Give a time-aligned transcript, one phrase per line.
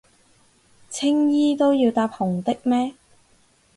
[0.89, 2.95] 青衣都要搭紅的咩？